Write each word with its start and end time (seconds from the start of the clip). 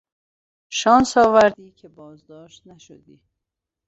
شانس 0.69 1.17
آوردی 1.17 1.71
که 1.71 1.87
بازداشت 1.87 2.67
نشدی. 2.67 3.21